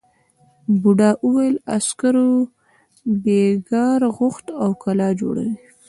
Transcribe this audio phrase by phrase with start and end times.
[0.81, 2.31] بوڊا وویل عسکرو
[3.23, 5.51] بېگار غوښت او کلا جوړوي.